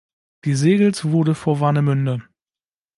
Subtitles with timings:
[0.41, 2.23] Gesegelt wurde vor Warnemünde.